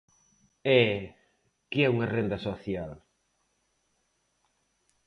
[0.79, 0.81] E
[1.69, 2.91] ¿que é unha renda social?